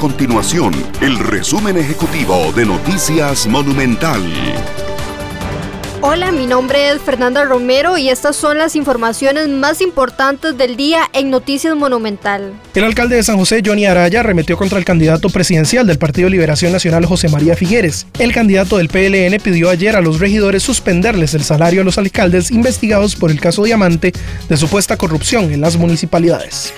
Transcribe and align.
continuación 0.00 0.72
el 1.02 1.18
resumen 1.18 1.76
ejecutivo 1.76 2.52
de 2.56 2.64
Noticias 2.64 3.46
Monumental. 3.46 4.22
Hola, 6.00 6.32
mi 6.32 6.46
nombre 6.46 6.88
es 6.88 7.02
Fernanda 7.02 7.44
Romero 7.44 7.98
y 7.98 8.08
estas 8.08 8.34
son 8.34 8.56
las 8.56 8.76
informaciones 8.76 9.50
más 9.50 9.82
importantes 9.82 10.56
del 10.56 10.78
día 10.78 11.02
en 11.12 11.28
Noticias 11.28 11.76
Monumental. 11.76 12.54
El 12.74 12.84
alcalde 12.84 13.16
de 13.16 13.22
San 13.22 13.36
José, 13.36 13.60
Johnny 13.62 13.84
Araya, 13.84 14.20
arremetió 14.20 14.56
contra 14.56 14.78
el 14.78 14.86
candidato 14.86 15.28
presidencial 15.28 15.86
del 15.86 15.98
Partido 15.98 16.30
Liberación 16.30 16.72
Nacional, 16.72 17.04
José 17.04 17.28
María 17.28 17.54
Figueres. 17.54 18.06
El 18.18 18.32
candidato 18.32 18.78
del 18.78 18.88
PLN 18.88 19.38
pidió 19.42 19.68
ayer 19.68 19.96
a 19.96 20.00
los 20.00 20.18
regidores 20.18 20.62
suspenderles 20.62 21.34
el 21.34 21.44
salario 21.44 21.82
a 21.82 21.84
los 21.84 21.98
alcaldes 21.98 22.50
investigados 22.50 23.16
por 23.16 23.30
el 23.30 23.38
caso 23.38 23.64
Diamante 23.64 24.14
de 24.48 24.56
supuesta 24.56 24.96
corrupción 24.96 25.52
en 25.52 25.60
las 25.60 25.76
municipalidades. 25.76 26.72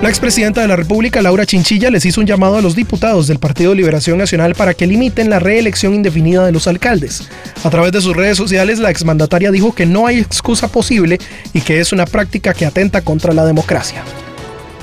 La 0.00 0.08
expresidenta 0.08 0.60
de 0.60 0.68
la 0.68 0.76
República, 0.76 1.20
Laura 1.22 1.44
Chinchilla, 1.44 1.90
les 1.90 2.04
hizo 2.04 2.20
un 2.20 2.26
llamado 2.26 2.56
a 2.56 2.62
los 2.62 2.76
diputados 2.76 3.26
del 3.26 3.40
Partido 3.40 3.74
Liberación 3.74 4.16
Nacional 4.16 4.54
para 4.54 4.72
que 4.72 4.86
limiten 4.86 5.28
la 5.28 5.40
reelección 5.40 5.92
indefinida 5.92 6.46
de 6.46 6.52
los 6.52 6.68
alcaldes. 6.68 7.28
A 7.64 7.70
través 7.70 7.90
de 7.90 8.00
sus 8.00 8.16
redes 8.16 8.36
sociales, 8.36 8.78
la 8.78 8.90
exmandataria 8.90 9.50
dijo 9.50 9.74
que 9.74 9.86
no 9.86 10.06
hay 10.06 10.20
excusa 10.20 10.68
posible 10.68 11.18
y 11.52 11.62
que 11.62 11.80
es 11.80 11.92
una 11.92 12.06
práctica 12.06 12.54
que 12.54 12.64
atenta 12.64 13.00
contra 13.00 13.32
la 13.32 13.44
democracia. 13.44 14.04